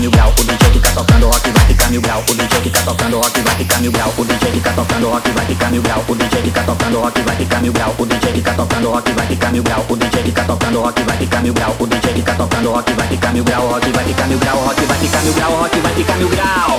[0.00, 2.70] mil grau, o DJ que tá tocando rock vai ficar mil grau, o DJ que
[2.70, 5.70] tá tocando rock vai ficar mil grau, o DJ que tá tocando rock vai ficar
[5.70, 8.42] mil grau, o DJ que tá tocando rock vai ficar mil grau, o DJ que
[8.42, 11.42] tá tocando rock vai ficar mil grau, o DJ que tá tocando rock vai ficar
[11.42, 14.26] mil grau, o DJ que tá tocando rock vai ficar mil grau, rock vai ficar
[14.26, 16.78] mil grau, rock vai ficar mil grau, rock vai ficar mil grau.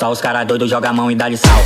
[0.00, 1.64] Só os caras doidos jogam a mão e dá-lhe sal.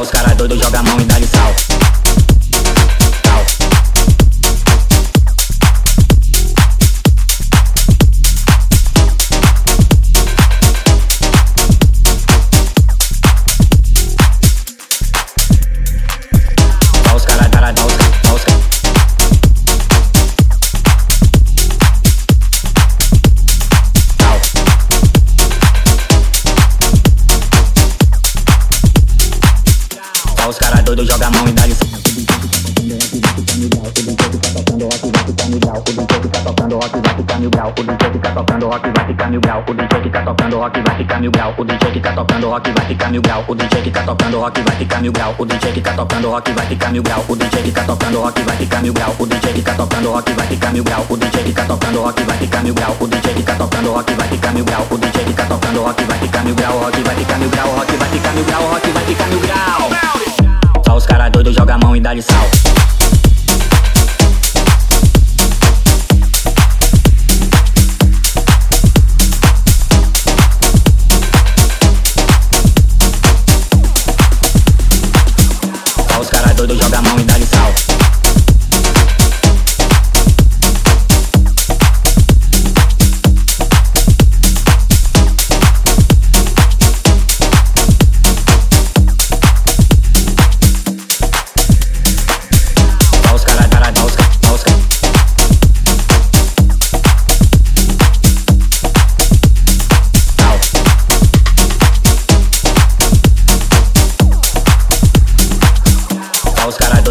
[0.00, 1.26] Os caras doidos joga a mão e dá-lhe.
[1.26, 1.54] Sal.
[31.22, 31.74] Caras doidos joga a mão e dá-lhe
[36.42, 37.72] tocando rock vai ficar mil grau.
[37.76, 39.62] O DJ que tá tocando rock vai ficar mil grau.
[39.66, 43.44] O DJ que tá tocando rock vai ficar mil grau.
[43.48, 45.34] O DJ que tá tocando rock vai ficar mil grau.
[45.38, 47.24] O DJ que tá tocando rock vai ficar mil grau.
[47.28, 49.14] O DJ que tá tocando rock vai ficar mil grau.
[49.18, 51.06] O DJ que tá tocando rock vai ficar mil grau.
[51.08, 52.96] O DJ que tá tocando rock vai ficar mil grau.
[53.00, 54.86] O DJ que tá tocando rock vai ficar mil grau.
[54.90, 55.71] O DJ que tá tocando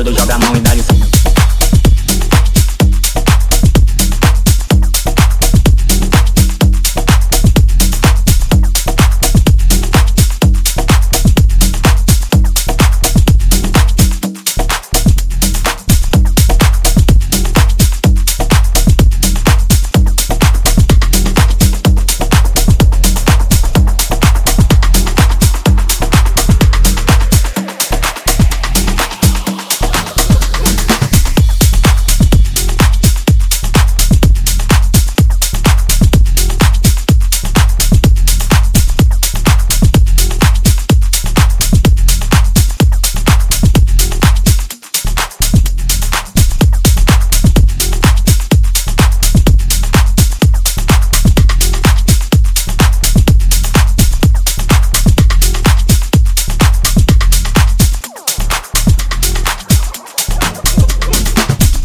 [0.03, 1.20] Doidos joga a mão e dá-lhe.